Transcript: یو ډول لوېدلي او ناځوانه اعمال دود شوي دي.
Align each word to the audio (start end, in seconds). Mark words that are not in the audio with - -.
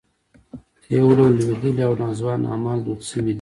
یو 0.95 1.07
ډول 1.17 1.31
لوېدلي 1.37 1.83
او 1.87 1.93
ناځوانه 2.01 2.45
اعمال 2.51 2.77
دود 2.85 2.99
شوي 3.09 3.21
دي. 3.25 3.29